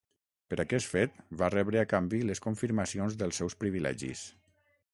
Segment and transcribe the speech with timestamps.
[0.51, 4.25] Per aquest fet, va rebre a canvi les confirmacions dels seus privilegis.